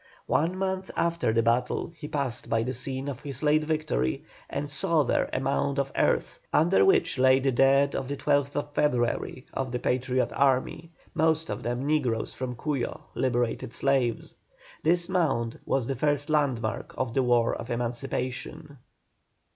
[0.25, 4.67] One month after the battle he passed by the scene of his late victory, and
[4.67, 9.45] saw there a mound of earth, under which lay the dead of the 12th February
[9.53, 14.33] of the Patriot army, most of them negroes from Cuyo, liberated slaves.
[14.81, 18.79] This mound was the first landmark of the War of Emancipation.